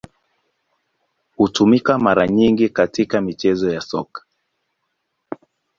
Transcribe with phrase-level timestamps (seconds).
[1.35, 4.23] Hutumika mara nyingi katika michezo ya Soka.